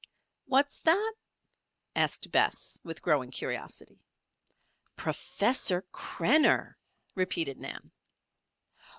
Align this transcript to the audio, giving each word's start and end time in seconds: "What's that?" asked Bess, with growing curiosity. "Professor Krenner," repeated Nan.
"What's 0.47 0.79
that?" 0.79 1.13
asked 1.95 2.31
Bess, 2.31 2.79
with 2.83 3.03
growing 3.03 3.29
curiosity. 3.29 4.01
"Professor 4.95 5.83
Krenner," 5.93 6.75
repeated 7.13 7.59
Nan. 7.59 7.91